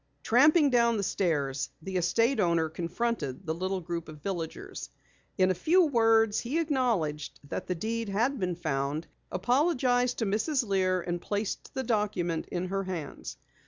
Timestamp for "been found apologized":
8.39-10.17